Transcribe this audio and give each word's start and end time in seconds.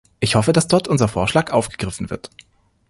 Ich 0.19 0.33
hoffe, 0.33 0.51
dass 0.51 0.67
dort 0.67 0.87
unser 0.87 1.07
Vorschlag 1.07 1.51
aufgegriffen 1.51 2.09
wird. 2.09 2.31